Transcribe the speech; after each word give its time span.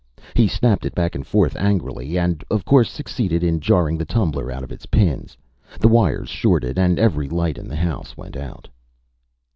He 0.35 0.47
snapped 0.47 0.83
it 0.87 0.95
back 0.95 1.13
and 1.13 1.27
forth 1.27 1.55
angrily 1.55 2.17
and, 2.17 2.43
of 2.49 2.65
course, 2.65 2.89
succeeded 2.89 3.43
in 3.43 3.59
jarring 3.59 3.99
the 3.99 4.03
tumbler 4.03 4.51
out 4.51 4.63
of 4.63 4.71
its 4.71 4.87
pins. 4.87 5.37
The 5.79 5.87
wires 5.87 6.27
shorted 6.27 6.79
and 6.79 6.97
every 6.97 7.29
light 7.29 7.59
in 7.59 7.67
the 7.67 7.75
house 7.75 8.17
went 8.17 8.35
out. 8.35 8.67